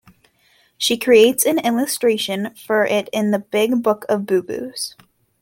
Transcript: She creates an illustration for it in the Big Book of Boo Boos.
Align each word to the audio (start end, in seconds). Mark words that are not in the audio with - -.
She 0.79 0.97
creates 0.97 1.45
an 1.45 1.59
illustration 1.63 2.55
for 2.55 2.87
it 2.87 3.07
in 3.13 3.29
the 3.29 3.37
Big 3.37 3.83
Book 3.83 4.03
of 4.09 4.25
Boo 4.25 4.41
Boos. 4.41 4.95